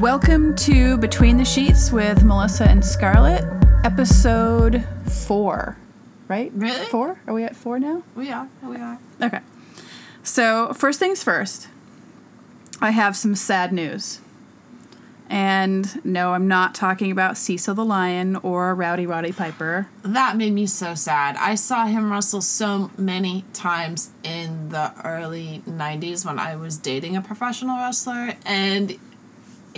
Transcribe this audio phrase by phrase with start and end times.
[0.00, 3.44] Welcome to Between the Sheets with Melissa and Scarlett,
[3.82, 5.76] episode four.
[6.28, 6.52] Right?
[6.54, 6.84] Really?
[6.86, 7.18] Four?
[7.26, 8.04] Are we at four now?
[8.14, 8.48] We are.
[8.62, 9.00] We are.
[9.20, 9.40] Okay.
[10.22, 11.66] So, first things first,
[12.80, 14.20] I have some sad news.
[15.28, 19.88] And no, I'm not talking about Cecil the Lion or Rowdy Roddy Piper.
[20.04, 21.36] That made me so sad.
[21.38, 27.16] I saw him wrestle so many times in the early 90s when I was dating
[27.16, 28.96] a professional wrestler, and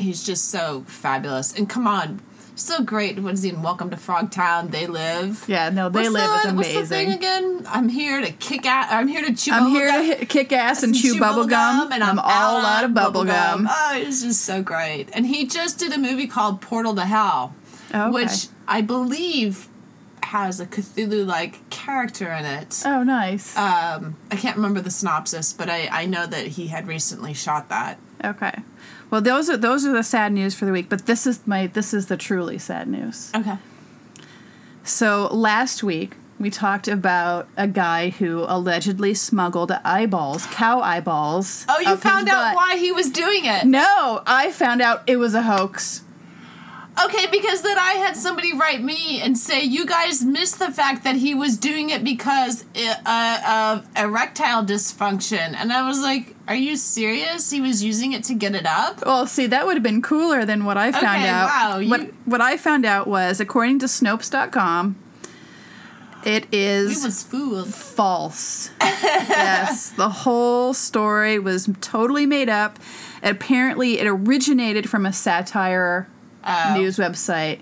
[0.00, 1.54] he's just so fabulous.
[1.54, 2.20] And come on,
[2.54, 3.18] so great.
[3.18, 4.70] What is he in Welcome to Frogtown?
[4.70, 5.44] They live.
[5.48, 7.12] Yeah, no, They What's Live the, is What's the thing amazing.
[7.18, 7.62] again?
[7.68, 8.90] I'm here to kick out.
[8.92, 9.52] I'm here to chew.
[9.52, 10.04] I'm bubble here to gum.
[10.04, 13.66] hit, kick ass and chew bubble gum, and I'm, all out of bubble gum.
[13.70, 15.08] Oh, it's just so great.
[15.14, 17.54] And he just did a movie called Portal to Hell,
[17.94, 18.10] Oh, okay.
[18.24, 19.68] which I believe
[20.22, 22.82] has a Cthulhu-like character in it.
[22.84, 23.56] Oh, nice.
[23.56, 27.68] Um, I can't remember the synopsis, but I, I know that he had recently shot
[27.70, 27.98] that.
[28.24, 28.54] Okay.
[29.10, 31.66] Well, those are those are the sad news for the week, but this is my
[31.66, 33.30] this is the truly sad news.
[33.34, 33.56] Okay.
[34.82, 41.66] So, last week we talked about a guy who allegedly smuggled eyeballs, cow eyeballs.
[41.68, 42.56] Oh, you found out butt.
[42.56, 43.66] why he was doing it.
[43.66, 46.02] No, I found out it was a hoax.
[47.04, 51.04] Okay, because then I had somebody write me and say you guys missed the fact
[51.04, 56.56] that he was doing it because uh, of erectile dysfunction, and I was like, "Are
[56.56, 57.50] you serious?
[57.50, 60.44] He was using it to get it up?" Well, see, that would have been cooler
[60.44, 61.46] than what I found Okay, out.
[61.48, 64.96] wow, what you- what I found out was, according to Snopes.com,
[66.24, 67.72] it We was fooled.
[67.72, 68.70] false.
[68.82, 72.78] yes, the whole story was totally made up.
[73.22, 76.08] Apparently, it originated from a satire
[76.46, 76.74] Oh.
[76.76, 77.60] news website.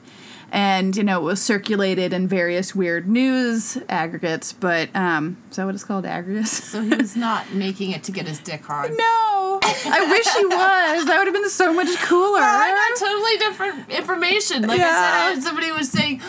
[0.50, 5.66] And you know it was circulated in various weird news aggregates, but um, is that
[5.66, 6.64] what it's called, aggregates?
[6.64, 8.92] So he was not making it to get his dick hard.
[8.92, 11.06] No, I wish he was.
[11.06, 12.41] That would have been so much cooler.
[12.41, 14.62] I got totally different information.
[14.62, 16.22] Like I said, I somebody was saying,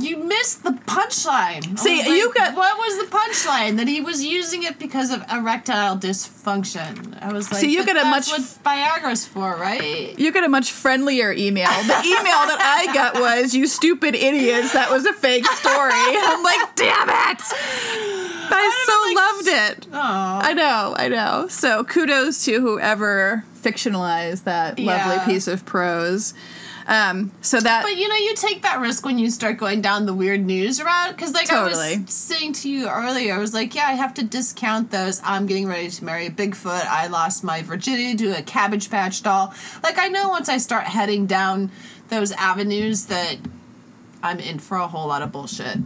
[0.00, 3.76] "You missed the punchline." See, was you got- what was the punchline?
[3.76, 7.16] That he was using it because of erectile dysfunction.
[7.22, 10.18] I was like, See, you "But get a much- what Viagra's for, right?
[10.18, 11.70] You get a much friendlier email.
[11.86, 14.72] The email that I got was, "You stupid idiots!
[14.72, 19.86] That was a fake story." I'm like, "Damn it!" I so loved it.
[19.92, 21.48] Oh, I know, I know.
[21.48, 26.34] So kudos to whoever fictionalized that lovely piece of prose.
[26.86, 30.06] Um, so that But you know, you take that risk when you start going down
[30.06, 31.16] the weird news route.
[31.16, 34.22] Because, like I was saying to you earlier, I was like, yeah, I have to
[34.22, 35.20] discount those.
[35.24, 36.86] I'm getting ready to marry a Bigfoot.
[36.86, 39.54] I lost my virginity to a Cabbage Patch doll.
[39.82, 41.70] Like, I know once I start heading down
[42.10, 43.36] those avenues that
[44.24, 45.76] I'm in for a whole lot of bullshit.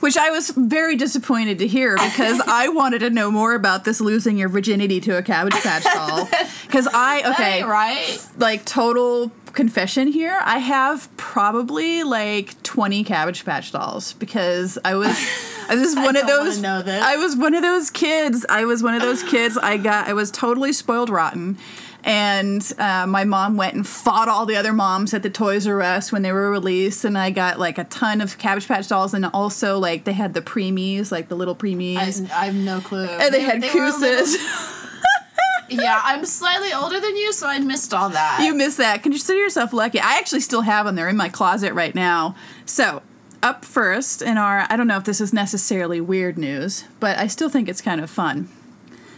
[0.00, 4.00] which I was very disappointed to hear because I wanted to know more about this
[4.00, 6.28] losing your virginity to a cabbage patch doll.
[6.66, 13.72] Because I okay, Right, like total confession here, I have probably like 20 cabbage patch
[13.72, 15.16] dolls because I was
[15.68, 16.62] I was one of those.
[16.62, 18.44] I was one of those kids.
[18.50, 21.56] I was one of those kids I got I was totally spoiled rotten.
[22.04, 25.82] And uh, my mom went and fought all the other moms at the Toys R
[25.82, 29.14] Us when they were released, and I got like a ton of Cabbage Patch dolls,
[29.14, 32.80] and also like they had the preemies, like the little I, preemies, I have no
[32.80, 33.04] clue.
[33.04, 34.36] and they had were koosas.
[35.68, 38.40] yeah, I'm slightly older than you, so I missed all that.
[38.42, 39.02] You missed that.
[39.02, 40.00] Consider yourself lucky.
[40.00, 40.94] I actually still have them.
[40.94, 42.36] They're in my closet right now.
[42.64, 43.02] So,
[43.42, 47.26] up first in our, I don't know if this is necessarily weird news, but I
[47.26, 48.48] still think it's kind of fun.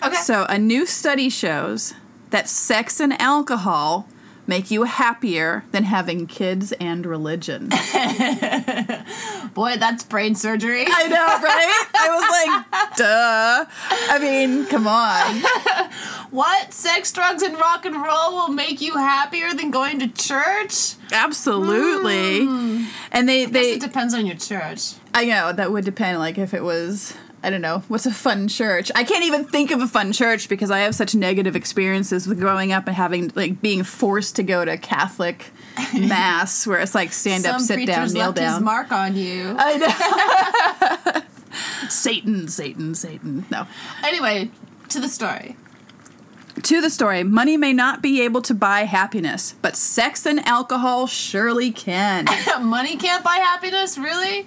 [0.02, 0.14] okay.
[0.16, 1.94] So, a new study shows
[2.30, 4.08] that sex and alcohol
[4.46, 7.68] make you happier than having kids and religion.
[9.54, 10.84] Boy, that's brain surgery.
[10.88, 11.86] I know, right?
[11.94, 13.64] I was like, duh.
[14.12, 15.42] I mean, come on.
[16.30, 16.72] What?
[16.72, 20.94] Sex, drugs, and rock and roll will make you happier than going to church?
[21.10, 22.44] Absolutely.
[22.46, 22.84] Hmm.
[23.10, 24.92] And they, I guess they, it depends on your church.
[25.12, 26.20] I know that would depend.
[26.20, 28.92] Like if it was, I don't know, what's a fun church?
[28.94, 32.38] I can't even think of a fun church because I have such negative experiences with
[32.38, 35.46] growing up and having like being forced to go to Catholic
[35.94, 39.16] mass where it's like stand up, Some sit down, preachers kneel left his mark on
[39.16, 39.54] you.
[39.58, 41.22] I know.
[41.88, 43.46] Satan, Satan, Satan.
[43.50, 43.66] No.
[44.04, 44.50] Anyway,
[44.90, 45.56] to the story.
[46.64, 51.06] To the story, money may not be able to buy happiness, but sex and alcohol
[51.06, 52.26] surely can.
[52.60, 54.46] Money can't buy happiness, really?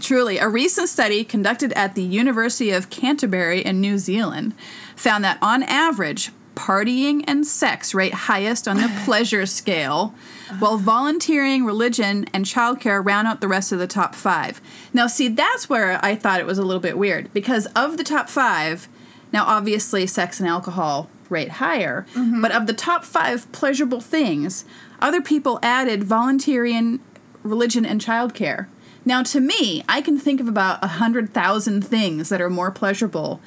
[0.00, 4.54] Truly, a recent study conducted at the University of Canterbury in New Zealand
[4.96, 10.14] found that on average, partying and sex rate highest on the pleasure scale,
[10.58, 14.60] while volunteering, religion, and childcare round out the rest of the top five.
[14.92, 18.04] Now, see, that's where I thought it was a little bit weird because of the
[18.04, 18.88] top five,
[19.32, 22.06] now obviously sex and alcohol rate higher.
[22.14, 22.42] Mm-hmm.
[22.42, 24.64] But of the top five pleasurable things,
[25.00, 27.00] other people added volunteering,
[27.42, 28.66] religion, and childcare.
[29.04, 32.70] Now, to me, I can think of about a hundred thousand things that are more
[32.70, 33.40] pleasurable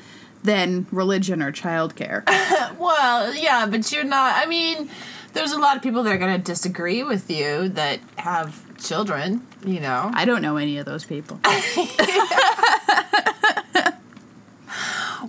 [0.44, 2.24] than religion or childcare.
[2.80, 4.36] Well, yeah, but you're not.
[4.36, 4.90] I mean,
[5.34, 9.46] there's a lot of people that are going to disagree with you that have children,
[9.66, 10.12] you know.
[10.14, 11.40] I don't know any of those people.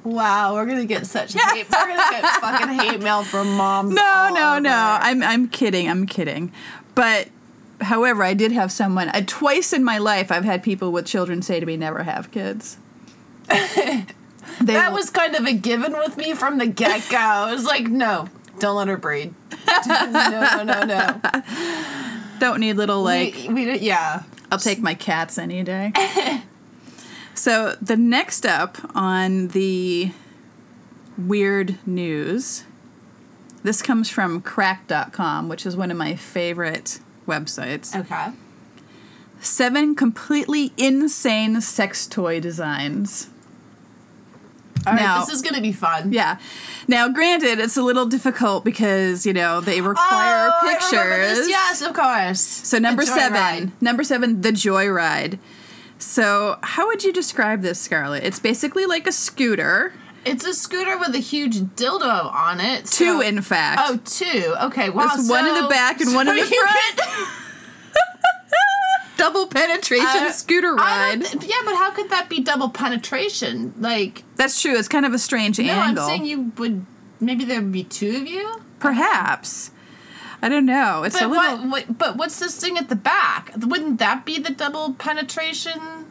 [0.04, 1.66] Wow, we're going to get such hate.
[1.70, 3.94] We're going to get fucking hate mail from moms.
[3.94, 4.98] No, no, no.
[5.00, 5.88] I'm I'm kidding.
[5.88, 6.52] I'm kidding.
[6.94, 7.28] But
[7.84, 10.32] however, I did have someone uh, twice in my life.
[10.32, 12.78] I've had people with children say to me, "Never have kids."
[14.60, 17.16] That was kind of a given with me from the get go.
[17.16, 18.28] I was like, no,
[18.58, 19.34] don't let her breed.
[19.86, 21.20] no, no, no, no.
[22.38, 23.34] don't need little like.
[23.34, 24.22] we, we, yeah.
[24.50, 25.92] I'll take my cats any day.
[27.34, 30.12] so the next up on the
[31.18, 32.64] weird news.
[33.62, 37.94] This comes from Cracked.com, which is one of my favorite websites.
[37.96, 38.28] Okay.
[39.40, 43.28] Seven completely insane sex toy designs.
[44.86, 46.12] All right, Now- this is going to be fun.
[46.12, 46.36] Yeah.
[46.88, 51.48] Now, granted, it's a little difficult because, you know, they require Oh, pictures.
[51.48, 52.40] Yes, of course.
[52.40, 53.72] So, number seven.
[53.80, 55.38] Number seven, the Joyride.
[55.98, 58.24] So, how would you describe this, Scarlett?
[58.24, 59.94] It's basically like a scooter.
[60.26, 62.86] It's a scooter with a huge dildo on it.
[62.86, 63.80] Two, in fact.
[63.84, 64.54] Oh, two.
[64.64, 65.08] Okay, wow.
[65.14, 67.00] There's one in the back and one in the front.
[69.16, 71.22] Double penetration Uh, scooter ride.
[71.44, 73.72] yeah, but how could that be double penetration?
[73.78, 74.76] Like, That's true.
[74.76, 76.02] It's kind of a strange no, angle.
[76.04, 76.84] I'm saying you would.
[77.20, 78.60] Maybe there would be two of you.
[78.80, 79.70] Perhaps.
[80.42, 81.04] I don't know.
[81.04, 81.58] It's But a little.
[81.68, 81.98] what, what?
[81.98, 83.52] But what's this thing at the back?
[83.56, 86.06] Wouldn't that be the double penetration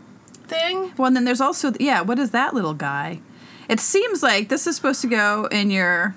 [0.48, 0.94] thing?
[0.98, 2.02] Well, and then there's also yeah.
[2.02, 3.20] What is that little guy?
[3.70, 6.16] It seems like this is supposed to go in your.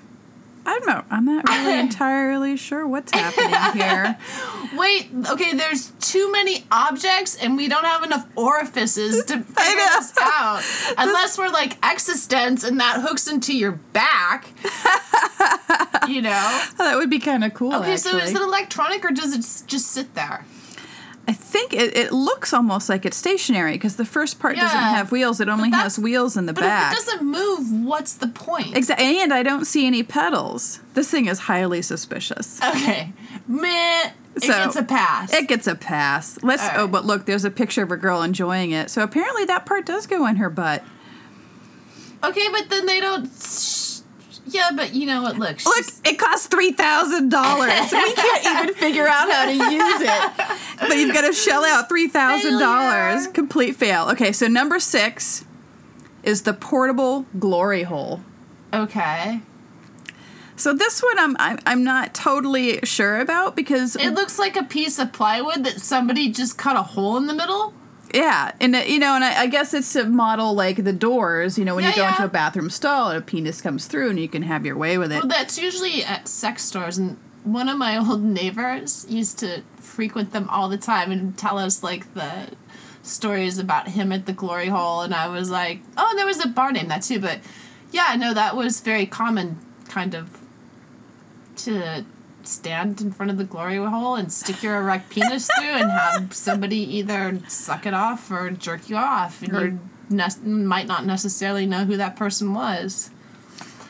[0.65, 1.03] I don't know.
[1.09, 4.17] I'm not really entirely sure what's happening here.
[4.77, 5.53] Wait, okay.
[5.53, 9.45] There's too many objects, and we don't have enough orifices to figure
[9.95, 10.61] this out.
[10.97, 14.47] Unless we're like eXistenZ, and that hooks into your back.
[16.09, 16.61] you know.
[16.77, 17.73] that would be kind of cool.
[17.75, 20.45] Okay, so is it electronic or does it s- just sit there?
[21.29, 25.11] I think it, it looks almost like it's stationary because the first part doesn't have
[25.11, 25.41] wheels.
[25.41, 26.93] It only has wheels in the But back.
[26.93, 28.77] if it doesn't move, what's the point?
[28.77, 29.19] Exactly.
[29.21, 30.79] and I don't see any pedals.
[30.93, 32.61] This thing is highly suspicious.
[32.63, 33.11] Okay,
[33.47, 34.11] meh.
[34.37, 35.33] So It gets a pass.
[35.33, 36.37] It gets a pass.
[36.43, 36.63] Let's.
[36.63, 38.89] All Oh, but look, there's a picture of a girl enjoying it.
[38.89, 40.83] So apparently that part does go in her butt.
[42.23, 43.27] okay, but then they don't.
[44.49, 45.37] Yeah, but you know what?
[45.37, 47.71] Look, Look, it costs three thousand dollars.
[47.91, 50.31] We can't even figure out how to use it.
[50.79, 53.27] But you've got to shell out three thousand dollars.
[53.27, 54.09] Complete fail.
[54.11, 55.45] Okay, so number six
[56.23, 58.21] is the portable glory hole.
[58.73, 59.41] okay.
[60.55, 64.63] So this one I'm I'm, I'm not totally sure about because It looks like a
[64.63, 67.73] piece of plywood that somebody just cut a hole in the middle.
[68.13, 71.57] Yeah, and uh, you know, and I, I guess it's to model like the doors.
[71.57, 72.09] You know, when Yeah, you go yeah.
[72.11, 74.97] into a bathroom stall and a penis comes through, and you can have your way
[74.97, 75.19] with it.
[75.19, 80.31] Well, that's usually at sex stores, and one of my old neighbors used to frequent
[80.33, 82.49] them all the time and tell us like the
[83.03, 85.01] stories about him at the glory hole.
[85.01, 87.39] And I was like, oh, there was a bar named that too, but
[87.91, 89.57] yeah, no, that was very common,
[89.87, 90.41] kind of,
[91.57, 92.05] to
[92.47, 96.33] stand in front of the glory hole and stick your erect penis through and have
[96.33, 101.05] somebody either suck it off or jerk you off, and Or- you ne- might not
[101.05, 103.09] necessarily know who that person was.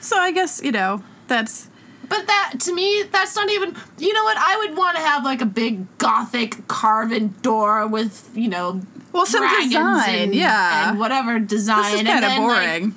[0.02, 1.70] So I guess you know that's
[2.08, 3.76] But that to me, that's not even.
[3.98, 4.38] You know what?
[4.38, 9.26] I would want to have like a big gothic carven door with you know, Well,
[9.26, 10.90] some design, and, yeah.
[10.92, 11.84] and whatever design.
[11.92, 12.96] this is kind of then, like- boring.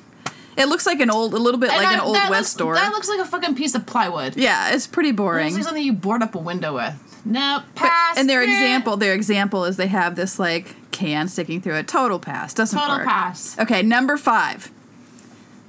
[0.56, 2.54] It looks like an old, a little bit and like I- an old west looks,
[2.54, 2.74] door.
[2.74, 4.36] That looks like a fucking piece of plywood.
[4.36, 5.46] yeah, it's pretty It boring.
[5.46, 6.94] looks like something you board up a window with.
[7.24, 8.16] No, But- pass.
[8.18, 11.86] and their example, their example is they have this like can sticking through it.
[11.88, 12.52] Total pass.
[12.54, 13.06] Doesn't Total work.
[13.06, 13.56] pass.
[13.58, 14.70] Okay, number five,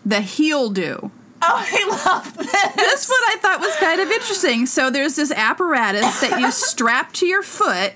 [0.05, 1.11] the Heeldo.
[1.43, 2.51] Oh, I love this.
[2.75, 4.65] This one I thought was kind of interesting.
[4.65, 7.93] So there's this apparatus that you strap to your foot,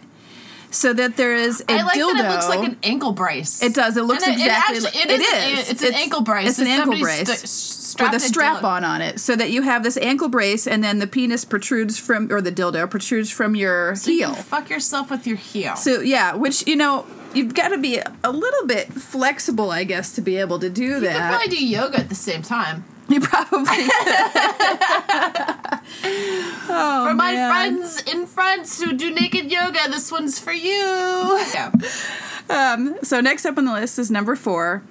[0.75, 2.13] so that there is a I like dildo.
[2.17, 3.63] that it looks like an ankle brace.
[3.63, 3.97] It does.
[3.97, 4.77] It looks And exactly.
[4.77, 5.59] It, actually, it it is.
[5.59, 5.69] is.
[5.71, 6.47] It's, an ankle brace.
[6.49, 9.61] It's an ankle brace st- with a strap dildo- on on it, so that you
[9.61, 13.55] have this ankle brace, and then the penis protrudes from, or the dildo protrudes from
[13.55, 14.33] your So you heel.
[14.35, 15.75] can fuck yourself with your heel.
[15.77, 20.11] So yeah, which you know you've got to be a little bit flexible, I guess,
[20.15, 22.83] to be able to do you could probably do yoga at the same time.
[23.07, 23.65] You probably.
[26.67, 27.51] oh, For my man.
[27.51, 30.71] friends in France who do naked yoga, this one's for you.
[31.53, 31.71] Yeah.
[32.49, 34.83] Um, so next up on the list is number four,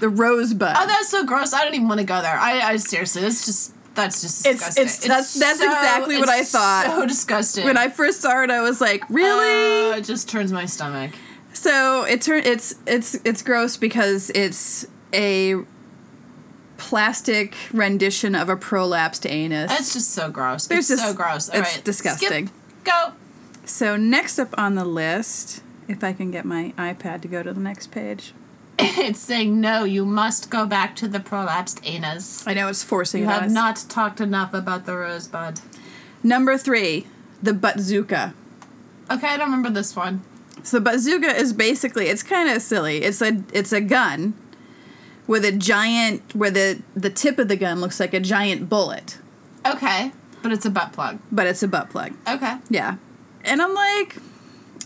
[0.00, 0.76] the rosebud.
[0.78, 1.52] Oh, that's so gross.
[1.52, 2.36] I don't even want to go there.
[2.38, 4.82] I, I seriously, that's just That's just It's- disgusting.
[4.84, 6.84] it's- that's- that's exactly what I thought.
[6.86, 7.64] So disgusting.
[7.64, 9.92] When I first saw it, I was like, really?
[9.92, 11.10] Uh, it just turns my stomach.
[11.52, 15.56] So it turn it's it's it's gross because it's a
[16.78, 19.70] plastic rendition of a prolapsed anus.
[19.70, 20.66] That's just so gross.
[20.66, 21.50] There's it's just- so gross.
[21.50, 22.46] All it's right, disgusting.
[22.46, 22.56] Skip.
[22.84, 23.12] Go.
[23.66, 27.52] so next up on the list, if I can get my iPad to go to
[27.52, 28.32] the next page.
[28.78, 29.84] it's saying no.
[29.84, 32.46] You must go back to the prolapsed anus.
[32.46, 33.52] I know it's forcing You it have us.
[33.52, 35.60] not talked enough about the rosebud.
[36.22, 37.06] Number three,
[37.42, 38.34] the bazooka.
[39.10, 40.22] Okay, I don't remember this one.
[40.62, 42.98] So bazooka is basically it's kind of silly.
[42.98, 44.34] It's a it's a gun
[45.28, 49.18] with a giant where the the tip of the gun looks like a giant bullet,
[49.64, 50.10] Okay,
[50.42, 51.20] but it's a butt plug.
[51.30, 52.14] but it's a butt plug.
[52.26, 52.56] Okay.
[52.68, 52.96] Yeah.
[53.44, 54.16] And I'm like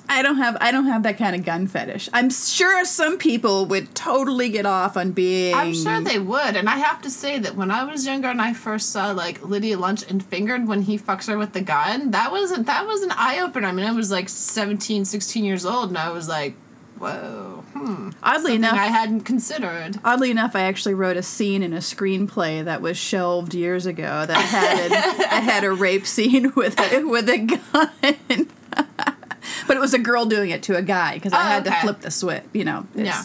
[0.09, 2.11] I don't have I don't have that kind of gun fetish.
[2.13, 6.69] I'm sure some people would totally get off on being I'm sure they would, and
[6.69, 9.79] I have to say that when I was younger and I first saw like Lydia
[9.79, 13.13] Lunch and Fingered when he fucks her with the gun, that wasn't that was an
[13.13, 13.69] eye opener.
[13.69, 16.55] I mean, I was like 17, 16 years old, and I was like,
[16.99, 18.11] whoa, hmm.
[18.23, 19.99] Oddly enough I hadn't considered.
[20.05, 24.25] Oddly enough, I actually wrote a scene in a screenplay that was shelved years ago
[24.27, 28.49] that had a, that had a rape scene with a, with a gun,
[29.67, 31.73] but it was a girl doing it to a guy because I Oh, had to
[31.83, 33.25] flip the switch, you know, Yeah.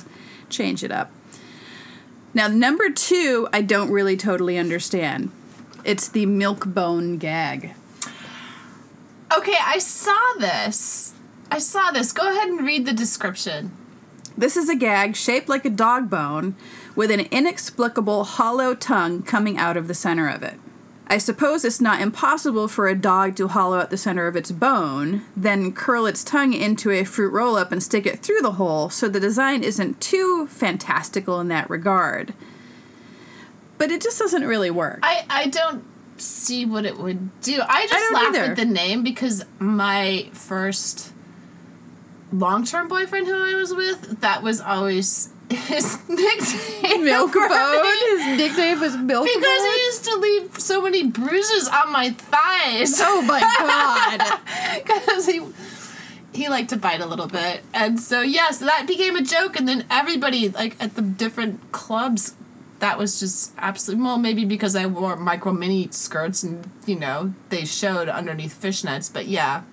[0.50, 1.12] change it up.
[2.34, 5.32] Now, number two, I don't really totally understand.
[5.84, 7.74] It's the milk bone gag.
[9.36, 11.14] Okay, I saw this.
[11.50, 12.12] I saw this.
[12.14, 13.72] Go ahead and read the description.
[14.38, 16.56] This is a gag shaped like a dog bone
[16.96, 20.60] with an inexplicable hollow tongue coming out of the center of it.
[21.08, 24.52] I suppose it's not impossible for a dog to hollow out the center of its
[24.52, 28.54] bone, then curl its tongue into a fruit roll up and stick it through the
[28.54, 32.34] hole, so the design isn't too fantastical in that regard.
[33.78, 35.00] But it just doesn't really work.
[35.02, 35.86] I, I don't
[36.18, 37.62] see what it would do.
[37.66, 38.52] I just don't laughed either.
[38.52, 41.14] at the name because my first
[42.32, 47.06] long term boyfriend who I was with, that was always his nickname.
[47.06, 47.86] Milk for bone?
[47.86, 53.00] His nickname was Milk Because he used to leave so many bruises on my thighs.
[53.02, 54.40] Oh my god.
[54.84, 55.42] Because he
[56.34, 57.62] he liked to bite a little bit.
[57.74, 62.36] And so yes, that became a joke and then everybody like at the different clubs
[62.80, 67.34] that was just absolutely well maybe because I wore micro mini skirts and you know
[67.50, 69.64] they showed underneath fishnets but yeah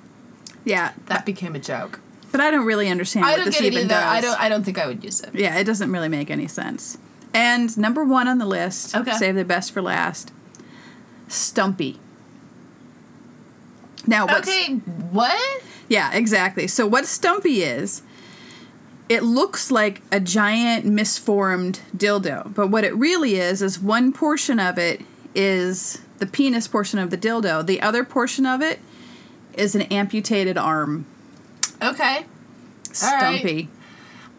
[0.65, 2.01] yeah, that became a joke.
[2.35, 3.89] But I don't really understand I what don't this get it even either.
[3.91, 4.03] does.
[4.05, 5.37] I don't I don't think I would use it.
[5.37, 6.99] Yeah, it doesn't really make any sense.
[7.33, 9.13] And number one on the list, Okay.
[9.13, 10.33] save the best for last,
[11.29, 12.01] Stumpy.
[14.07, 14.75] Now, what's, Okay,
[15.13, 15.63] what?
[15.89, 16.67] yeah, exactly.
[16.67, 18.03] So, what Stumpy is,
[19.09, 24.59] it looks like a giant misformed dildo, but what it really is is one portion
[24.59, 25.03] of it
[25.37, 28.81] is the penis portion of the dildo, the other portion of it
[29.55, 31.07] is an amputated arm.
[31.83, 32.27] Okay.
[32.27, 32.27] Right.
[32.93, 33.69] Stumpy.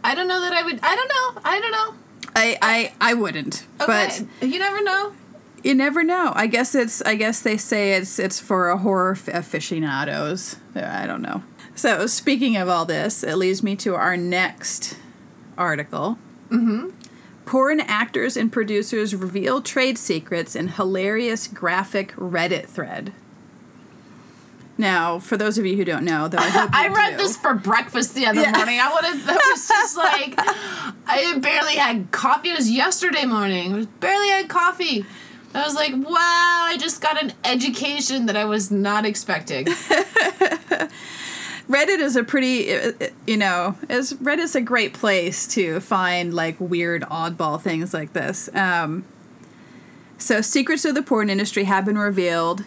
[0.03, 1.41] I don't know that I would I don't know.
[1.43, 1.95] I don't know.
[2.35, 4.25] I, I I wouldn't, Okay.
[4.39, 5.13] but you never know.
[5.63, 6.31] You never know.
[6.35, 7.01] I guess it's.
[7.01, 8.19] I guess they say it's.
[8.19, 10.57] It's for a horror f- aficionados.
[10.75, 11.43] I don't know.
[11.73, 14.97] So speaking of all this, it leads me to our next
[15.57, 16.19] article.
[16.49, 16.89] Mm-hmm.
[17.45, 23.11] Porn actors and producers reveal trade secrets in hilarious graphic Reddit thread.
[24.77, 27.17] Now, for those of you who don't know, though, I, hope I read do.
[27.23, 28.51] this for breakfast the other Yeah.
[28.51, 28.79] morning.
[28.79, 29.25] I would have.
[29.25, 30.33] That was just like
[31.07, 32.49] I barely had coffee.
[32.49, 33.73] It was yesterday morning.
[33.73, 35.05] I was barely had coffee.
[35.53, 36.09] I was like, wow!
[36.65, 39.65] I just got an education that I was not expecting.
[41.67, 42.69] Reddit is a pretty,
[43.25, 48.49] you know, is Reddit's a great place to find like weird oddball things like this.
[48.53, 49.03] Um,
[50.17, 52.65] so secrets of the porn industry have been revealed.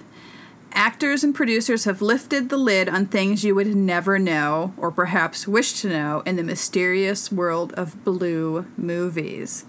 [0.72, 5.48] Actors and producers have lifted the lid on things you would never know or perhaps
[5.48, 9.64] wish to know in the mysterious world of blue movies.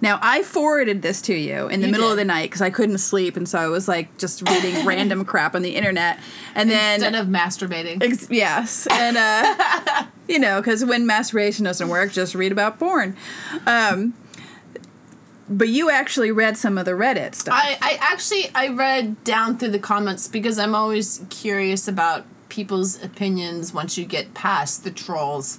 [0.00, 2.68] Now, I forwarded this to you in the You middle of the night because I
[2.68, 6.18] couldn't sleep, and so I was like just reading random crap on the internet.
[6.54, 8.02] And then Instead of masturbating.
[8.02, 13.16] Ex- yes, and uh, you know, because when masturbation doesn't work, just read about porn.
[13.66, 14.12] Um,
[15.48, 17.54] but you actually read some of the Reddit stuff.
[17.56, 23.02] I, I actually I read down through the comments because I'm always curious about people's
[23.02, 25.58] opinions once you get past the trolls.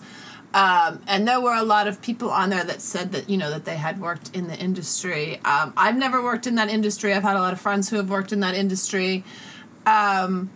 [0.53, 3.51] Um, and there were a lot of people on there that said that you know
[3.51, 5.39] that they had worked in the industry.
[5.43, 7.13] Um, I've never worked in that industry.
[7.13, 9.23] I've had a lot of friends who have worked in that industry.
[9.85, 10.49] Um,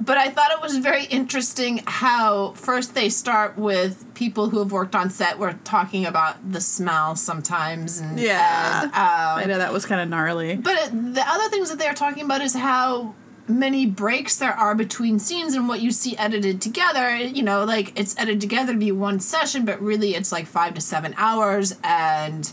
[0.00, 4.70] but I thought it was very interesting how first they start with people who have
[4.72, 5.38] worked on set.
[5.38, 8.82] We're talking about the smell sometimes, and Yeah.
[8.84, 10.56] and, I um, know that was kind of gnarly.
[10.56, 13.14] but it, the other things that they're talking about is how
[13.48, 17.14] many breaks there are between scenes and what you see edited together.
[17.16, 20.74] You know, like it's edited together to be one session, but really it's like five
[20.74, 22.52] to seven hours and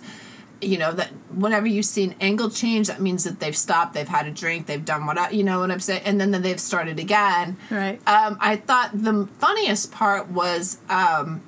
[0.65, 4.07] you know that whenever you see an angle change that means that they've stopped they've
[4.07, 6.01] had a drink they've done what I, you know what i'm saying?
[6.05, 7.57] And then, then they've started again.
[7.69, 7.99] Right.
[8.07, 11.41] um, i thought the funniest part was um,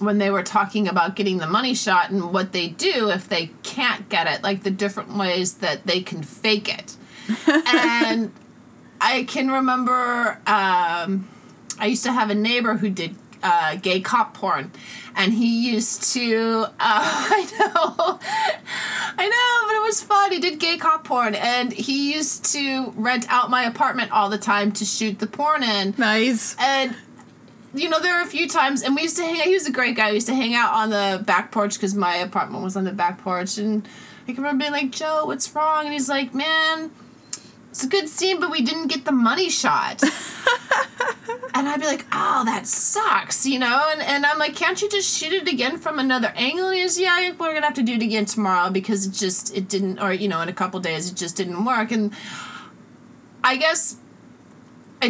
[0.00, 3.50] when they were talking about getting the money shot and what they do if they
[3.62, 6.96] can't get it like the different ways that they can fake it.
[7.66, 8.32] And
[9.00, 11.28] i can remember um,
[11.78, 14.72] i used to have a neighbor who did uh, gay cop porn
[15.14, 18.18] and he used to uh, i know
[19.18, 22.92] i know but it was fun he did gay cop porn and he used to
[22.96, 26.56] rent out my apartment all the time to shoot the porn in Nice.
[26.58, 26.96] and
[27.74, 29.46] you know, there were a few times, and we used to hang out.
[29.46, 30.10] He was a great guy.
[30.10, 32.92] We used to hang out on the back porch because my apartment was on the
[32.92, 33.58] back porch.
[33.58, 33.86] And
[34.28, 35.84] I can remember being like, Joe, what's wrong?
[35.86, 36.92] And he's like, man,
[37.70, 40.00] it's a good scene, but we didn't get the money shot.
[41.54, 43.88] and I'd be like, oh, that sucks, you know?
[43.92, 46.66] And, and I'm like, can't you just shoot it again from another angle?
[46.66, 49.56] And he's, yeah, we're going to have to do it again tomorrow because it just,
[49.56, 51.92] it didn't, or, you know, in a couple days, it just didn't work.
[51.92, 52.12] And
[53.44, 53.96] I guess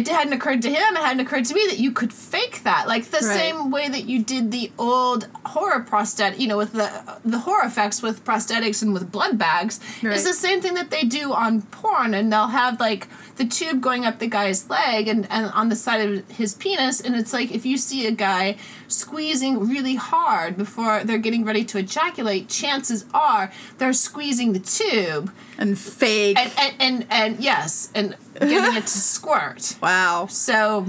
[0.01, 2.87] it hadn't occurred to him, it hadn't occurred to me that you could fake that,
[2.87, 3.37] like the Right.
[3.39, 6.89] same way that you did the old horror prosthetic, you know, with the
[7.23, 9.79] the horror effects with prosthetics and with blood bags.
[10.03, 10.13] Right.
[10.15, 13.81] It's the same thing that they do on porn, and they'll have like the tube
[13.81, 17.33] going up the guy's leg and, and on the side of his penis, and it's
[17.33, 18.55] like if you see a guy
[18.87, 25.31] squeezing really hard before they're getting ready to ejaculate, chances are they're squeezing the tube
[25.57, 26.37] And fake.
[26.37, 29.75] and and and, and yes, and getting it to squirt.
[29.81, 30.27] wow.
[30.29, 30.85] So,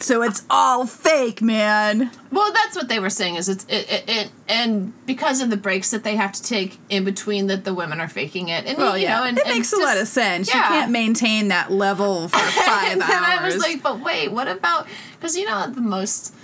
[0.00, 2.10] So it's all fake, man.
[2.30, 5.56] well, that's what they were saying is it's it, it, it and because of the
[5.56, 8.76] breaks that they have to take in between that the women are faking it and
[8.76, 10.48] Well, you yeah, know and it and makes a lot of sense.
[10.48, 10.56] Yeah.
[10.56, 13.12] You can't maintain that level for five and hours.
[13.12, 14.86] I was like, but wait, what about
[15.18, 16.34] because you know the most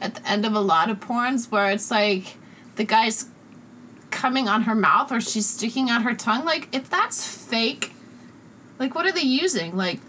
[0.00, 2.36] at the end of a lot of porns where it's like
[2.76, 3.26] the guy's
[4.10, 7.92] coming on her mouth or she's sticking out her tongue like if that's fake
[8.78, 10.00] like what are they using like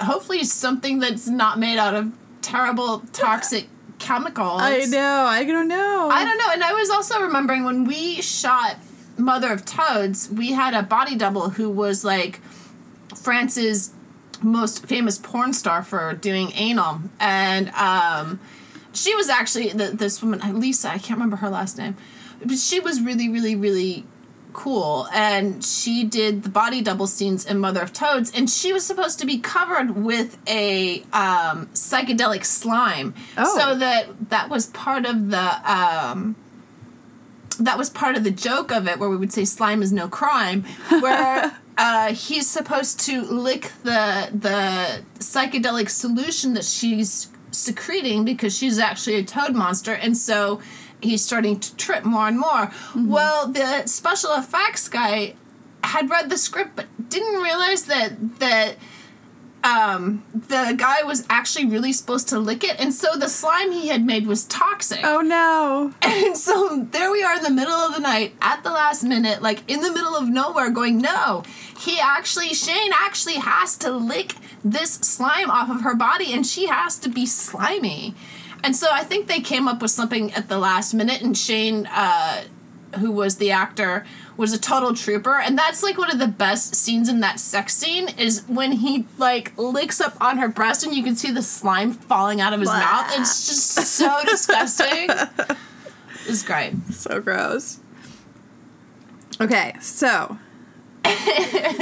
[0.00, 5.24] hopefully something that's not made out of terrible toxic chemicals I know.
[5.24, 6.08] I don't know.
[6.10, 6.50] I don't know.
[6.52, 8.76] And I was also remembering when we shot
[9.16, 12.40] Mother of Toads, we had a body double who was like
[13.16, 13.92] France's
[14.40, 17.00] most famous porn star for doing anal.
[17.18, 18.40] And um,
[18.92, 21.96] she was actually, the, this woman, Lisa, I can't remember her last name,
[22.44, 24.06] but she was really, really, really
[24.52, 25.08] cool.
[25.12, 29.18] And she did the body double scenes in mother of toads and she was supposed
[29.20, 33.14] to be covered with a um, psychedelic slime.
[33.36, 33.58] Oh.
[33.58, 36.36] so that that was part of the um,
[37.60, 40.08] that was part of the joke of it where we would say slime is no
[40.08, 48.56] crime where uh, he's supposed to lick the the psychedelic solution that she's secreting because
[48.56, 49.92] she's actually a toad monster.
[49.92, 50.60] And so
[51.00, 55.34] he's starting to trip more and more well the special effects guy
[55.84, 58.76] had read the script but didn't realize that that
[59.64, 63.88] um, the guy was actually really supposed to lick it and so the slime he
[63.88, 65.92] had made was toxic Oh no.
[66.02, 69.42] and so there we are in the middle of the night at the last minute,
[69.42, 71.42] like in the middle of nowhere, going, no,
[71.80, 76.68] he actually, Shane actually has to lick this slime off of her body and she
[76.68, 78.14] has to be slimy.
[78.64, 81.86] And so I think they came up with something at the last minute, and Shane,
[81.86, 82.44] uh,
[82.98, 84.04] who was the actor,
[84.36, 85.38] was a total trooper.
[85.38, 89.06] And that's like one of the best scenes in that sex scene is when he
[89.18, 92.60] like licks up on her breast and you can see the slime falling out of
[92.60, 92.78] his Blah.
[92.78, 93.12] mouth.
[93.18, 95.08] It's just so disgusting.
[96.26, 96.74] It's great.
[96.92, 97.80] So gross.
[99.40, 100.38] Okay, so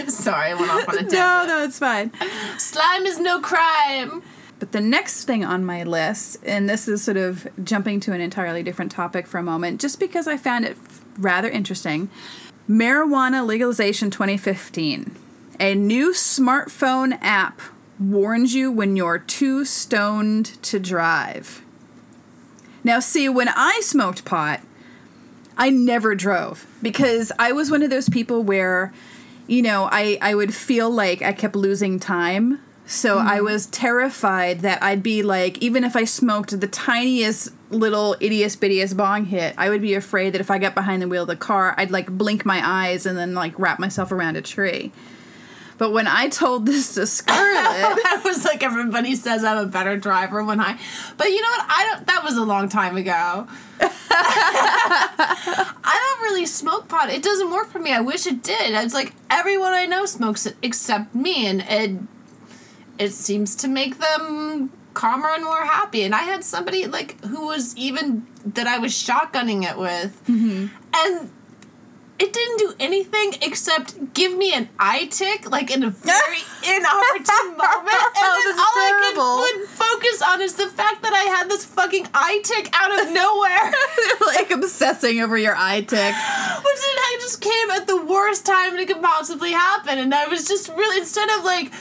[0.09, 1.13] Sorry, I went off on a tangent.
[1.13, 2.11] no, no, it's fine.
[2.59, 4.23] Slime is no crime.
[4.59, 8.21] But the next thing on my list, and this is sort of jumping to an
[8.21, 10.77] entirely different topic for a moment, just because I found it
[11.19, 12.11] rather interesting
[12.69, 15.15] marijuana legalization 2015.
[15.61, 17.61] A new smartphone app
[17.99, 21.63] warns you when you're too stoned to drive.
[22.85, 24.61] Now, see, when I smoked pot,
[25.57, 28.93] I never drove because I was one of those people where,
[29.47, 32.61] you know, I, I would feel like I kept losing time.
[32.87, 33.45] So I hmm.
[33.45, 38.97] was terrified that I'd be like, even if I smoked the tiniest little itiest bittiest
[38.97, 41.37] bong hit, I would be afraid that if I got behind the wheel of the
[41.37, 44.93] car, I'd like blink my eyes and then like wrap myself around a tree.
[45.79, 47.37] But when I told this to Scarlett,
[48.07, 50.79] I was like, everybody says I'm a better driver when I,
[51.19, 51.67] but you know what?
[51.69, 52.07] I don't.
[52.07, 53.47] That was a long time ago.
[53.81, 54.97] I
[56.17, 57.11] don't really smoke pot.
[57.11, 57.93] It doesn't work for me.
[57.93, 58.75] I wish it did.
[58.75, 62.01] It's like everyone I know smokes it except me, and it
[62.99, 66.03] it seems to make them calmer and more happy.
[66.03, 70.67] And I had somebody like who was even that I was shotgunning it with, mm-hmm.
[70.95, 71.31] and
[72.19, 77.57] it didn't do anything except give me an eye tick, like in a very inopportune
[77.57, 78.03] moment.
[78.19, 79.23] And Oh, then all terrible.
[79.23, 82.71] I could would focus on is the fact that I had this fucking eye tick
[82.73, 83.73] out of nowhere.
[84.27, 86.15] like obsessing over your eye tick.
[86.15, 89.99] Which then I just came at the worst time it could possibly happen.
[89.99, 91.73] And I was just really, instead of like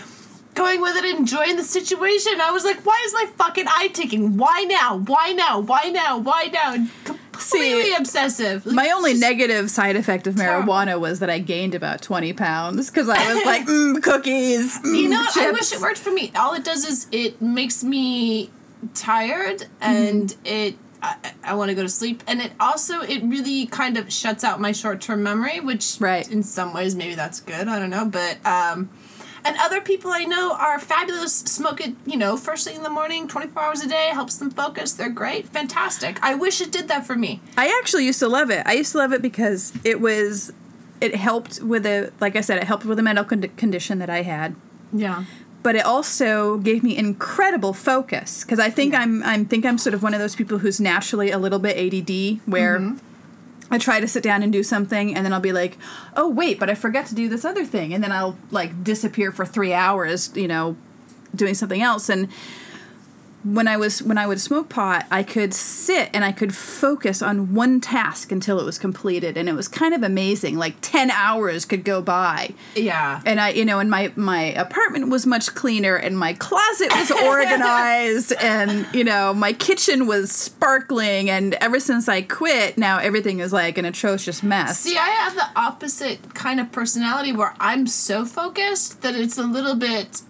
[0.55, 4.37] going with it, enjoying the situation, I was like, why is my fucking eye ticking?
[4.37, 4.97] Why now?
[4.97, 5.59] Why now?
[5.59, 6.17] Why now?
[6.17, 6.73] Why now?
[6.73, 8.65] And Completely See, obsessive.
[8.65, 10.73] Like, My only negative side effect of Terrible.
[10.73, 14.79] marijuana was that I gained about 20 pounds because I was like, mm, cookies.
[14.79, 15.37] Mm, You know what?
[15.37, 16.31] I wish it worked for me.
[16.35, 18.49] All it does is it makes me
[18.93, 23.65] tired and it I, I want to go to sleep and it also it really
[23.65, 26.29] kind of shuts out my short-term memory which Right.
[26.31, 28.89] in some ways maybe that's good I don't know but um
[29.45, 32.89] and other people I know are fabulous smoke it you know first thing in the
[32.89, 36.87] morning 24 hours a day helps them focus they're great fantastic I wish it did
[36.87, 38.63] that for me I actually used to love it.
[38.65, 40.51] I used to love it because it was,
[41.01, 44.09] it helped with a, like I said, it helped with a mental con- condition that
[44.09, 44.55] I had.
[44.93, 45.25] yeah
[45.63, 49.93] But it also gave me incredible focus because I think I'm, I'm think I'm sort
[49.93, 52.79] of one of those people who's naturally a little bit ADD where.
[52.79, 52.97] Mm-hmm.
[53.71, 55.77] I try to sit down and do something, and then I'll be like,
[56.15, 59.31] "Oh wait, but I forgot to do this other thing," and then I'll like disappear
[59.31, 60.75] for three hours, you know,
[61.33, 62.09] doing something else.
[62.09, 62.27] And
[63.45, 67.21] when I was when I would smoke pot, I could sit and I could focus
[67.21, 70.57] on one task until it was completed, and it was kind of amazing.
[70.57, 75.09] Like ten hours could go by, yeah and I, you know, and my my apartment
[75.09, 81.29] was much cleaner, and my closet was organized, and you know, my kitchen was sparkling.
[81.29, 84.79] And ever since I quit, now everything is like an atrocious mess.
[84.79, 89.43] See, I have the opposite kind of personality where I'm so focused that it's a
[89.43, 90.21] little bit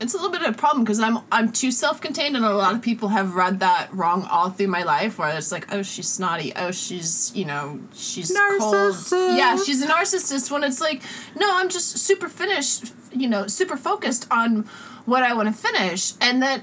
[0.00, 2.74] it's a little bit of a problem because I'm I'm too self-contained and a lot
[2.74, 6.08] of people have read that wrong all through my life where it's like oh she's
[6.08, 6.52] snotty.
[6.56, 8.96] Oh she's you know she's cold.
[9.12, 11.02] Yeah she's a narcissist when it's like
[11.36, 14.62] no I'm just super finished you know super focused on
[15.04, 16.62] what I want to finish and that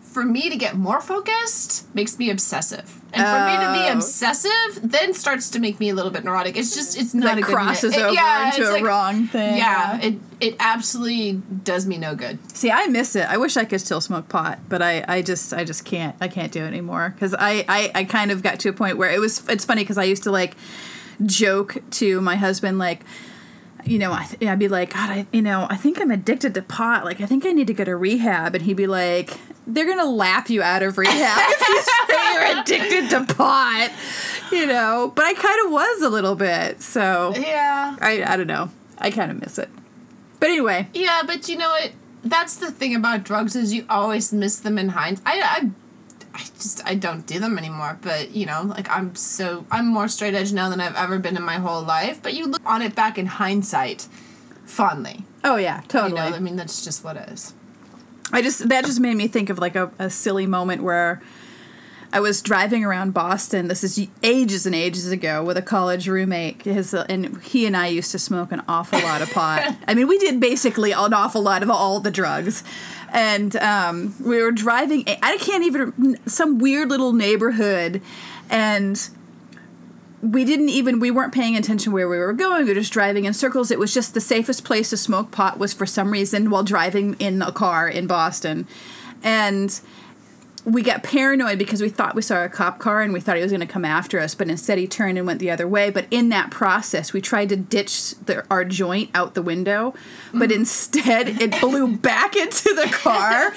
[0.00, 3.94] for me to get more focused makes me obsessive and for me to be Oh.
[3.94, 7.38] obsessive then starts to make me a little bit neurotic it's just it's not That
[7.38, 9.56] a good crosses it- over yeah, into a like- wrong thing.
[9.56, 12.38] yeah, it it absolutely does me no good.
[12.56, 13.28] See, I miss it.
[13.28, 16.14] I wish I could still smoke pot, but I, I just, I just can't.
[16.20, 18.98] I can't do it anymore because I, I, I kind of got to a point
[18.98, 19.42] where it was.
[19.48, 20.54] It's funny because I used to like
[21.26, 23.02] joke to my husband like.
[23.84, 26.52] You know, I th- I'd be like, God, I, you know, I think I'm addicted
[26.54, 27.04] to pot.
[27.04, 28.54] Like, I think I need to go to rehab.
[28.54, 29.38] And he'd be like,
[29.70, 33.90] They're gonna laugh you out of rehab if you say you're addicted to pot.
[34.50, 36.80] You know, but I kind of was a little bit.
[36.82, 37.96] So Yeah.
[38.00, 38.70] I, I don't know.
[38.96, 39.68] I kind of miss it.
[40.40, 41.92] But anyway, Yeah, but you know what?
[42.24, 45.26] That's the thing about drugs is you always miss them in hindsight.
[45.26, 45.70] I, I,
[46.34, 47.98] I just I don't do them anymore.
[48.00, 51.36] But you know, like I'm so I'm more straight edge now than I've ever been
[51.36, 52.22] in my whole life.
[52.22, 54.08] But you look on it back in hindsight,
[54.64, 55.24] fondly.
[55.44, 56.12] oh yeah, You totally.
[56.30, 57.52] know, I mean that's just what it is.
[58.32, 61.22] I just that just made me think of like a, a silly moment where
[62.12, 63.68] I was driving around Boston.
[63.68, 66.62] This is ages and ages ago with a college roommate.
[66.62, 69.76] His and he and I used to smoke an awful lot of pot.
[69.88, 72.64] I mean, we did basically an awful lot of all the drugs.
[73.10, 75.04] And um, we were driving.
[75.22, 78.02] I can't even some weird little neighborhood,
[78.50, 79.08] and
[80.22, 82.64] we didn't even we weren't paying attention where we were going.
[82.64, 83.70] We were just driving in circles.
[83.70, 87.14] It was just the safest place to smoke pot was for some reason while driving
[87.14, 88.66] in a car in boston.
[89.22, 89.80] And
[90.64, 93.42] we got paranoid because we thought we saw a cop car and we thought he
[93.42, 95.88] was going to come after us but instead he turned and went the other way.
[95.90, 99.94] But in that process we tried to ditch the, our joint out the window
[100.32, 100.60] but mm-hmm.
[100.60, 103.52] instead it blew back into the car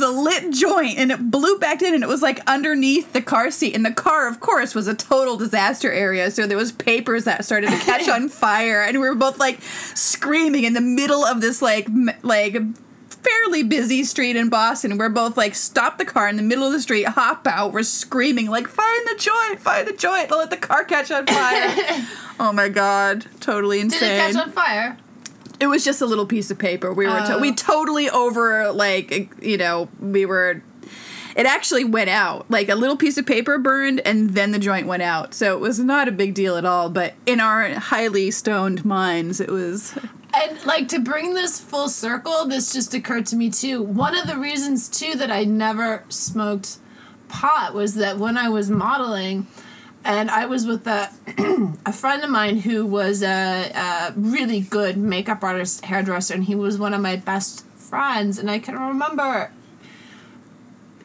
[0.00, 3.22] was a lit joint and it blew back in and it was like underneath the
[3.22, 6.72] car seat and the car of course was a total disaster area so there was
[6.72, 9.60] papers that started to catch on fire and we were both like
[9.94, 12.56] screaming in the middle of this like m- like
[13.22, 14.96] fairly busy street in Boston.
[14.96, 17.70] We're both like, stop the car in the middle of the street, hop out.
[17.70, 20.30] We're screaming, like, find the joint, find the joint.
[20.30, 22.06] Don't let the car catch on fire.
[22.40, 23.26] oh my God.
[23.40, 24.00] Totally insane.
[24.00, 24.96] Did it catch on fire?
[25.60, 26.92] It was just a little piece of paper.
[26.92, 27.38] We were, to- Oh.
[27.38, 30.62] we totally over, like, you know, we were.
[31.36, 32.50] It actually went out.
[32.50, 35.32] Like a little piece of paper burned and then the joint went out.
[35.32, 36.90] So it was not a big deal at all.
[36.90, 39.96] But in our highly stoned minds, it was
[40.34, 43.80] And like to bring this full circle, this just occurred to me too.
[43.80, 46.78] One of the reasons too that I never smoked
[47.28, 49.46] pot was that when I was modeling,
[50.04, 51.10] and I was with a
[51.86, 56.54] a friend of mine who was a, a really good makeup artist, hairdresser, and he
[56.54, 58.38] was one of my best friends.
[58.38, 59.50] And I can remember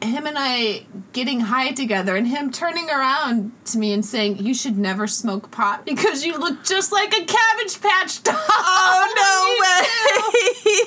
[0.02, 4.54] him and I getting high together and him turning around to me and saying, You
[4.54, 8.36] should never smoke pot because you look just like a cabbage patch doll.
[8.48, 9.32] Oh no
[9.62, 10.86] way!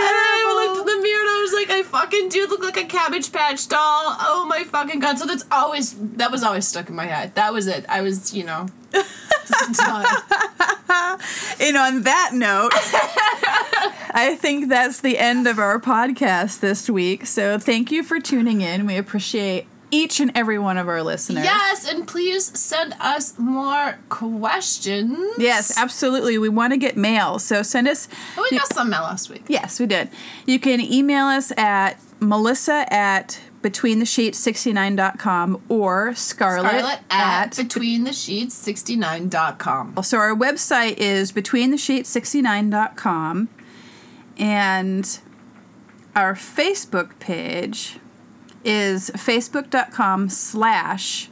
[0.00, 2.76] And I looked in the mirror and I was like, I fucking do look like
[2.76, 3.80] a cabbage patch doll.
[4.20, 5.18] Oh my fucking god.
[5.18, 7.34] So that's always that was always stuck in my head.
[7.34, 7.84] That was it.
[7.88, 8.68] I was, you know.
[11.60, 12.70] And on that note,
[14.14, 17.26] I think that's the end of our podcast this week.
[17.26, 18.86] So thank you for tuning in.
[18.86, 21.44] We appreciate each and every one of our listeners.
[21.44, 25.18] Yes, and please send us more questions.
[25.38, 26.38] Yes, absolutely.
[26.38, 27.38] We want to get mail.
[27.38, 28.08] So send us.
[28.36, 29.44] Oh, we got some mail last week.
[29.48, 30.10] Yes, we did.
[30.46, 40.02] You can email us at melissa at betweenthesheets69.com or scarlett, Scarlett at betweenthesheets69.com.
[40.02, 43.48] So our website is betweenthesheets69.com
[44.38, 45.18] and
[46.14, 47.98] our Facebook page
[48.64, 51.30] is facebook.com slash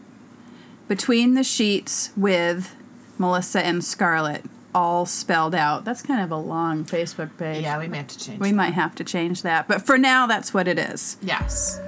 [0.88, 2.74] between the sheets with
[3.18, 5.84] Melissa and Scarlett all spelled out.
[5.84, 7.62] That's kind of a long Facebook page.
[7.62, 8.40] Yeah, we may have to change.
[8.40, 9.66] We might have to change that.
[9.66, 11.16] But for now, that's what it is.
[11.22, 11.80] yes.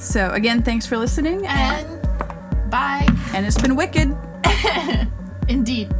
[0.00, 1.46] So again, thanks for listening.
[1.46, 2.00] And
[2.70, 3.06] bye.
[3.34, 4.16] and it's been wicked.
[5.48, 5.92] Indeed.